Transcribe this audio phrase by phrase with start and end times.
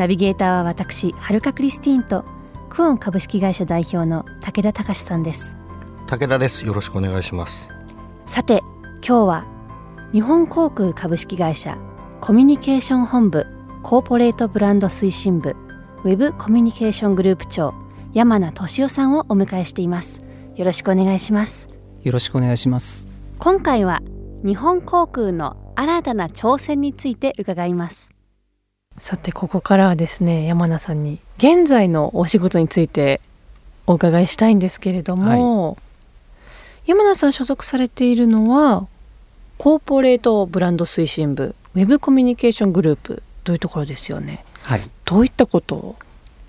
[0.00, 2.24] ナビゲーターは私はるかクリスティーンと
[2.70, 5.58] クオン株式会社代表の武田隆さんです。
[6.06, 6.64] 武田です。
[6.64, 7.70] よろしくお願いします。
[8.24, 8.62] さて
[9.06, 9.46] 今日は
[10.14, 11.76] 日本航空株式会社
[12.22, 13.46] コミュニケーション本部
[13.82, 15.54] コーポレートブランド推進部
[16.04, 17.74] ウェブコミュニケーショングループ長
[18.14, 20.22] 山名俊夫さんをお迎えしています。
[20.56, 21.68] よろしくお願いします。
[22.00, 23.10] よろしくお願いします。
[23.38, 24.00] 今回は
[24.46, 28.14] 日本航空の新たな挑戦について伺います
[29.00, 33.22] さてここからはですね山名さんに現在のお仕事について
[33.86, 35.76] お伺いしたいんですけれども、は
[36.84, 38.86] い、山名さん所属されているのは
[39.56, 44.44] コーポレートブランド推進部ウェブコミュニケーショングループというところですよね？
[44.64, 45.96] はい、どういったことを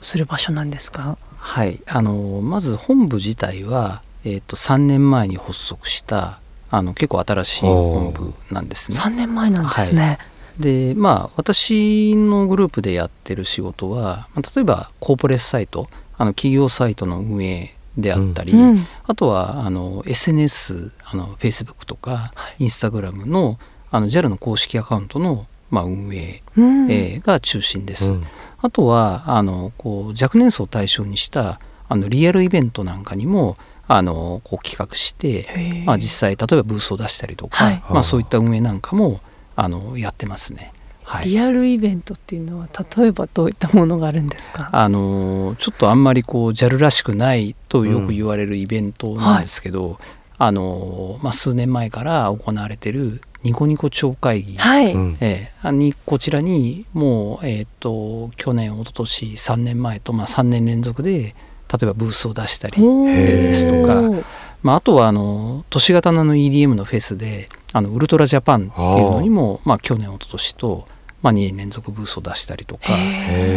[0.00, 1.18] する場所なんですか？
[1.36, 6.40] はい、あのまず本部自体はえっ、ー、と3年前に発足した
[6.70, 8.96] あの結構新しい本部なんですね。
[8.96, 10.02] 3年前なんですね。
[10.02, 10.18] はい
[10.58, 23.58] でまあ私のグループでやってる仕事は例えばコーポレートサイトあの企業サイトの運営であったり、うん、あとはあの SNS あの Facebook とか、はい、Instagram の
[23.90, 28.12] あの JAL の公式アカウントの、まあ、運営、うん、えー、が中心です。
[28.12, 28.24] うん、
[28.58, 33.54] あとはあのこう若年層を対象にしたあのリアルイベントなんかにも
[33.86, 39.20] あのこう企画して、まあ、実際例えばブースを出したりとか、はい、まあ、そういった運営なんかも
[39.60, 40.72] あのやってますね。
[41.02, 44.68] はい、リアルイベントっていうのは例えばどういったものがあるんですか？
[44.72, 49.92] あのちょっとあんまりこう JAL らしくないとよく言われるイベントなんですけど、うん。
[49.94, 49.98] はい、
[50.38, 54.90] あのまあ、数年前から行われてるニコニコ超会議、はい、
[55.20, 64.24] えー、にこちらにもう、えーと、去年一昨年3年前と、まあ、3年連続で例えばブースを出したりですとか、
[64.62, 70.88] まあ、あとはあの都市型の EDM のフェスであのウルトラジャパンっていうのにもまあ、去年一昨年と、
[71.22, 72.84] まあ、2年連続ブースを出したりとか。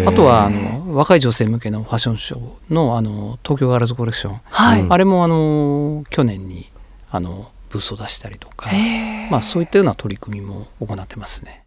[0.06, 6.70] あとはあの若い女性向けのファッションショーのあの東京ガールズコレクション、はい、あれもあの去年に
[7.10, 8.70] あのブースを出したりとか、
[9.30, 11.66] まあ、そういったような取り組みも行ってますね。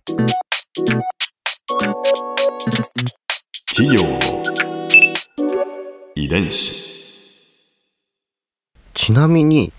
[3.69, 4.21] 企業の
[6.15, 6.95] 遺伝子。
[8.93, 9.73] ちなみに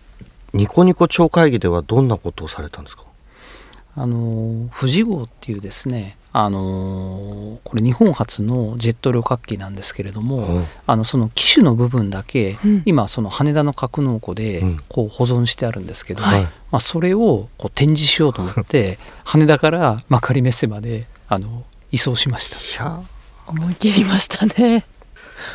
[0.56, 3.04] ニコニコ超会議ではどんなことをされたんですか？
[3.98, 22.58] あの富士号っていうですねあのこれ日本初のジェット旅客機なんですけれども、うん、あのその機種の部分だけ、うん、今その羽田の格納庫でこう保存してあるんですけど、うんまあ、それをこう展示しようと思って 羽田から幕張メッセまであの移送しました。
[22.58, 23.00] いや
[23.48, 24.86] 思い切りましたね。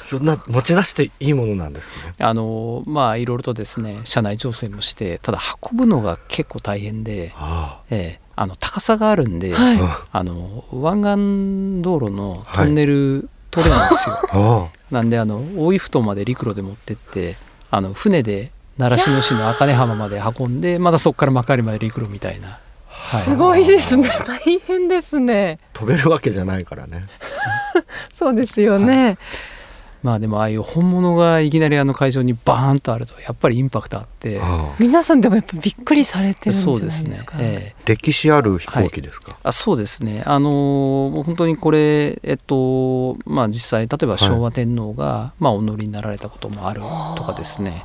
[0.03, 2.13] そんな持ち出していいものなんですね。
[2.19, 5.39] あのまあいろいろとですね車内調整もしてただ
[5.71, 9.79] 運ぶのが結構大変で、あええあの高さがあるんで、はい、
[10.13, 14.71] あの湾岸道路のトンネル取れないんですよ。
[14.91, 17.37] なんであの大井ふ頭まで陸路で持ってって
[17.71, 22.59] あの船で習志野市の茜浜まで運んでまたそこから幕張まで陸路みたいな。
[22.89, 24.09] はい、すごいですね。
[24.27, 25.59] 大変ですね。
[25.73, 27.07] 飛べるわけじゃないからね。
[28.13, 29.19] そうですよね、はい
[30.03, 34.41] まあでもああいう本物がいきなりあの会場にバーンとあるとやっぱりインパクトあって。
[34.79, 37.05] 皆さんでもやっぱびっくりされてるんじゃないですか？
[37.05, 40.23] そうですね、えー、歴史ある飛行機ですか、はい、あそうですね。
[40.25, 46.81] あのー、本当にこれえっとまあ実際例えば昭和天皇が、はい、まあお乗りになられたこともある
[47.17, 47.85] とかですね。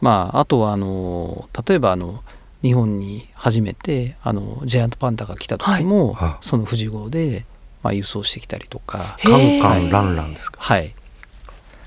[0.00, 2.22] まああとはあの例えばあの
[2.62, 7.46] 日本に初めてあのジャイアントパンダが来た時も、はい、その富士号で
[7.82, 9.18] まあ輸送してきたりとか。
[9.24, 10.60] カンカンランランですか？
[10.60, 10.94] はい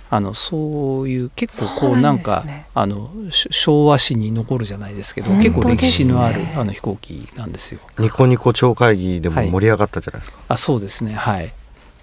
[0.09, 7.81] あのそういう結構こうなんか、ね、あの昭和史に残るじゃないですけど、結構歴史のあるあの飛行機なんですよ。
[7.99, 10.37] ニコニコ超会議でも盛り上がったじゃないですか。
[10.37, 11.13] はい、あそうですね。
[11.13, 11.53] はい。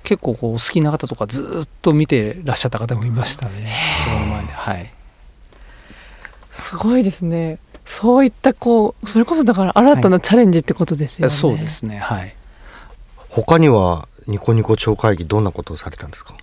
[0.03, 3.75] 結構こう好きな方とかずっと見てらっしゃった方もいましたね。
[4.05, 4.53] その前で。
[4.53, 4.93] はい。
[6.51, 7.59] すごいですね。
[7.87, 11.99] そういったこうそれこそだから新たなチャレンジってことですよね、はい、そうですね。
[11.99, 12.35] はい。
[13.31, 16.35] 他にはニコニコ超会議どんなことをされたんですか？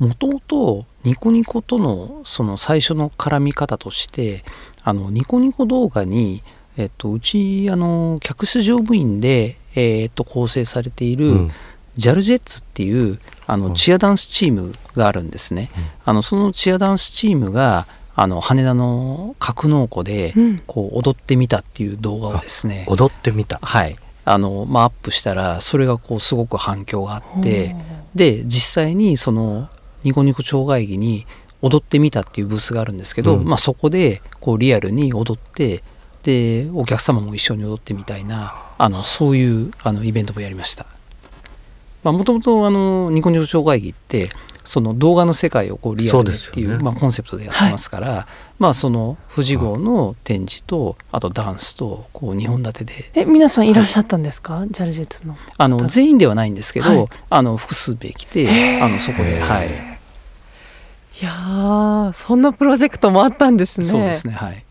[0.00, 4.42] もともとニコニコとのその最初の絡み方として
[4.82, 6.42] あのニコニコ動画に、
[6.78, 11.50] えっと、うちあの客室乗務員で、えー、っと構成されている、うん、
[11.96, 15.70] ジャルジェッツっていうあのチアダンスチームがあるんですね。
[16.06, 17.86] あのそのチアダンスチームが
[18.16, 20.34] あの羽田の格納庫で
[20.66, 23.58] こう踊ってみたっていう動画をですね、踊ってみた。
[23.62, 23.96] はい。
[24.24, 27.74] あのまあ、アップしたらそれがこうすごく反響があって
[28.14, 29.68] で実際にその
[30.04, 31.26] ニコニコ超会議に
[31.62, 35.82] 踊ってみたっていうブースがあるんですけど、うん、まあ、そこでこうリアルに踊って
[36.22, 40.86] でお客様も一緒に踊ってみたいなあのそういうあのイベントもやりました。
[42.02, 44.30] もともとニコニコ超会議って
[44.64, 48.24] その動画の世界をこうリアルにっていう、ね、まあ、コンセプトでやってますから、はい、
[48.58, 53.10] まあその富士号の展示とあとダンスとこう2本立てで。
[53.14, 59.89] え皆さんいらっしゃったんですか、はい、ジャルジェッツのあの全員ではないんですけど、はい、あの複数名来てあのそこではい
[61.20, 63.86] いやそんなプロジェクトもあったんですね。
[63.86, 64.64] そうですねはい。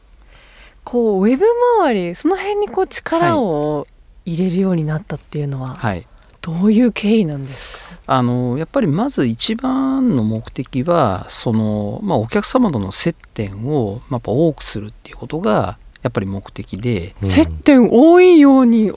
[0.84, 1.46] こうウェブ
[1.82, 3.86] 周りその辺にこう力を
[4.26, 6.08] 入れるようになったっていうのは、はい、
[6.42, 8.00] どういう経緯なんですか？
[8.08, 18.92] あのやっぱりまず一番の目的はその、まあ、お客様との接点をやっぱ多くするっていうことがやっぱり目的で、うん、接点多いように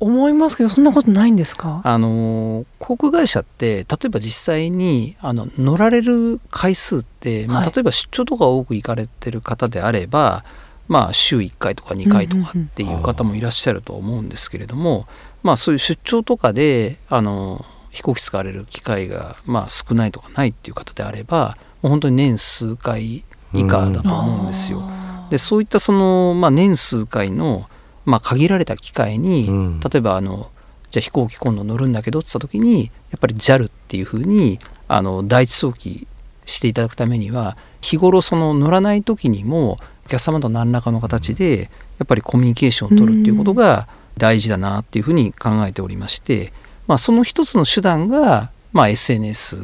[0.00, 1.80] 思いますけどそんなことないんですか？
[1.84, 10.50] あの航空会社って例えば実際にあの乗られる回数って、まあ、例えば出張とか多く行かれてる方であれば、はい、
[10.88, 15.06] まあ、週1回とか2回とかっていう方もいらっしゃると思うんですけれども、
[15.42, 24.82] まあ、そういう出張とかであの飛行機使われる機会が、まあ、少ないとかないっていう方であればもう本当に年数回以下だと思うんですよ。
[25.30, 27.64] でそういったその、まあ、年数回の、
[28.04, 29.48] まあ、限られた機会に、
[29.82, 30.50] 例えばあの
[30.90, 36.06] じゃあ飛行機今度乗るんだけどって言った時にやっぱり JAL っていうふうにあの第一早期
[36.46, 46.52] していただくためには日頃その乗らない時にもお客様と何らかの形でやっぱりコミュニケーションを取るっていうことが大事だなっていうふうに考えておりまして、
[46.86, 49.60] まあ、その一つの手段が、まあ、SNS、え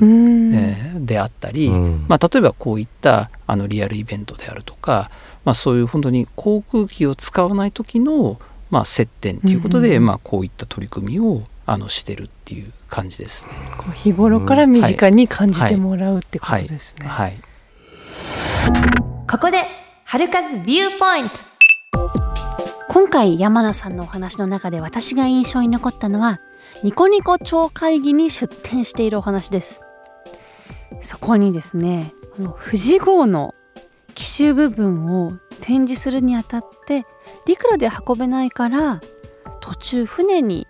[0.96, 5.10] ー、であったり、まあ、例えばこういったあのリアルイベントであるとか、
[5.44, 8.38] まあ、そういう本当に航空機を使わない時の、
[8.70, 13.52] まあ、接点ということで、まあ、こういった取り組みをあのしてるっていう感じです、ね、
[13.94, 17.06] 日頃から身近に感じてもらうってことですね。
[17.06, 17.40] はい、はい。
[19.28, 19.64] ここで
[20.04, 21.38] 春風ビューポイント。
[22.88, 26.40] 今回山名さんのお話の中で私が印象に残ったのは
[26.82, 29.82] ニコニコ超会議に出展しているお話です。
[31.00, 33.54] そこにですねこの富士号の
[34.20, 35.32] 奇襲部分を
[35.62, 37.06] 展示するにあたって
[37.46, 39.00] 陸路で運べないから
[39.62, 40.66] 途中船に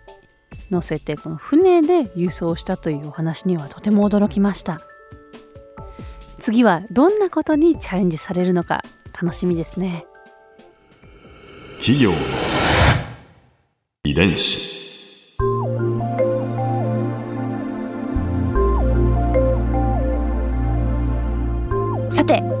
[0.69, 4.79] 乗せてこの船で輸送したというお話にはとても驚きました。
[6.39, 8.83] 次はどんなことにチャレンジされるのか
[9.21, 10.05] 楽しみですね。
[11.79, 12.17] 企業の
[14.05, 14.71] 遺伝子。
[22.09, 22.60] さて